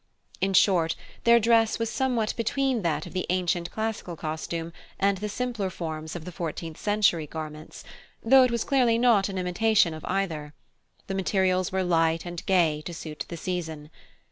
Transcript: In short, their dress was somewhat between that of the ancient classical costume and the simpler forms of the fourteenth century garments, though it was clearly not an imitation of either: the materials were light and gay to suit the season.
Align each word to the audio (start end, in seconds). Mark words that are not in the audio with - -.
In 0.41 0.53
short, 0.53 0.95
their 1.25 1.39
dress 1.39 1.77
was 1.77 1.87
somewhat 1.87 2.33
between 2.35 2.81
that 2.81 3.05
of 3.05 3.13
the 3.13 3.27
ancient 3.29 3.69
classical 3.69 4.15
costume 4.15 4.73
and 4.99 5.19
the 5.19 5.29
simpler 5.29 5.69
forms 5.69 6.15
of 6.15 6.25
the 6.25 6.31
fourteenth 6.31 6.79
century 6.79 7.27
garments, 7.27 7.83
though 8.23 8.41
it 8.41 8.49
was 8.49 8.63
clearly 8.63 8.97
not 8.97 9.29
an 9.29 9.37
imitation 9.37 9.93
of 9.93 10.03
either: 10.05 10.55
the 11.05 11.13
materials 11.13 11.71
were 11.71 11.83
light 11.83 12.25
and 12.25 12.43
gay 12.47 12.81
to 12.87 12.95
suit 12.95 13.23
the 13.29 13.37
season. 13.37 13.91